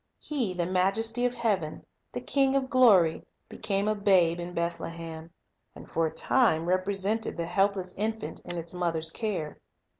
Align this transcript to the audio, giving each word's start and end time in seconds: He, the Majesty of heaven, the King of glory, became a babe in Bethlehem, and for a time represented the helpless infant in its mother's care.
He, 0.17 0.55
the 0.55 0.65
Majesty 0.65 1.25
of 1.25 1.35
heaven, 1.35 1.83
the 2.11 2.21
King 2.21 2.55
of 2.55 2.71
glory, 2.71 3.21
became 3.47 3.87
a 3.87 3.93
babe 3.93 4.39
in 4.39 4.51
Bethlehem, 4.51 5.29
and 5.75 5.87
for 5.87 6.07
a 6.07 6.11
time 6.11 6.65
represented 6.65 7.37
the 7.37 7.45
helpless 7.45 7.93
infant 7.93 8.39
in 8.43 8.57
its 8.57 8.73
mother's 8.73 9.11
care. 9.11 9.59